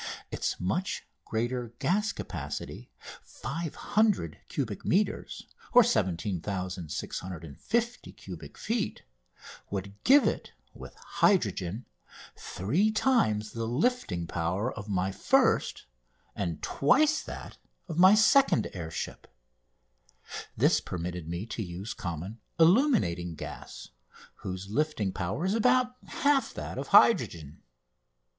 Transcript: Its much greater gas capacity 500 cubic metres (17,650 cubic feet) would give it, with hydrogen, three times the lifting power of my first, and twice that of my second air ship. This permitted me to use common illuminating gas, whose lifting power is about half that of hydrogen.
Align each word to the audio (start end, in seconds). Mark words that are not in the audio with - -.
Its 0.31 0.59
much 0.59 1.03
greater 1.25 1.73
gas 1.77 2.11
capacity 2.11 2.89
500 3.21 4.39
cubic 4.49 4.83
metres 4.83 5.45
(17,650 5.79 8.11
cubic 8.11 8.57
feet) 8.57 9.03
would 9.69 9.93
give 10.03 10.25
it, 10.25 10.53
with 10.73 10.95
hydrogen, 10.95 11.85
three 12.35 12.89
times 12.91 13.51
the 13.51 13.67
lifting 13.67 14.25
power 14.25 14.73
of 14.73 14.89
my 14.89 15.11
first, 15.11 15.85
and 16.35 16.63
twice 16.63 17.21
that 17.21 17.59
of 17.87 17.99
my 17.99 18.15
second 18.15 18.71
air 18.73 18.89
ship. 18.89 19.27
This 20.57 20.81
permitted 20.81 21.27
me 21.29 21.45
to 21.45 21.61
use 21.61 21.93
common 21.93 22.39
illuminating 22.59 23.35
gas, 23.35 23.89
whose 24.37 24.67
lifting 24.67 25.13
power 25.13 25.45
is 25.45 25.53
about 25.53 25.95
half 26.07 26.55
that 26.55 26.79
of 26.79 26.87
hydrogen. 26.87 27.61